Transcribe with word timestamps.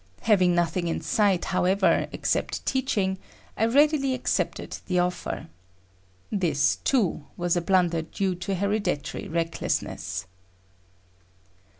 Having 0.21 0.55
nothing 0.55 0.87
in 0.87 0.99
sight, 0.99 1.45
however, 1.45 2.07
except 2.11 2.65
teaching, 2.65 3.19
I 3.55 3.65
readily 3.67 4.15
accepted 4.15 4.79
the 4.87 4.97
offer. 4.97 5.45
This 6.31 6.77
too 6.77 7.27
was 7.37 7.55
a 7.55 7.61
blunder 7.61 8.01
due 8.01 8.33
to 8.33 8.55
hereditary 8.55 9.27
recklessness. 9.27 10.25